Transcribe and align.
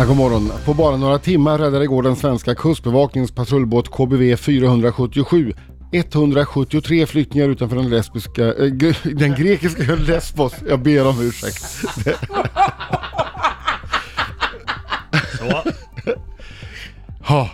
Ja, 0.00 0.06
god 0.06 0.16
morgon. 0.16 0.52
På 0.64 0.74
bara 0.74 0.96
några 0.96 1.18
timmar 1.18 1.58
räddade 1.58 1.84
igår 1.84 2.02
den 2.02 2.16
svenska 2.16 2.54
kustbevakningens 2.54 3.32
patrullbåt 3.32 3.88
KBV 3.88 4.36
477 4.36 5.52
173 5.92 7.06
flyktingar 7.06 7.48
utanför 7.48 7.76
den 7.76 7.90
lesbiska, 7.90 8.44
äh, 8.44 8.72
den 9.14 9.34
grekiska 9.34 9.94
Lesbos. 9.94 10.52
Jag 10.68 10.82
ber 10.82 11.06
om 11.06 11.20
ursäkt. 11.20 11.62
Så. 15.38 15.62
Ha. 17.20 17.50